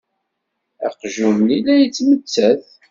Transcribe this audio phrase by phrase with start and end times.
[0.85, 2.63] Aqjun-nni la yettmettat.